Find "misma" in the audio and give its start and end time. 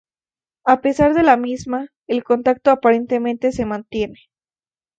1.37-1.89